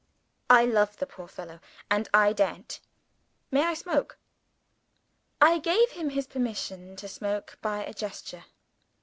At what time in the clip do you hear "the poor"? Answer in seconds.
0.97-1.27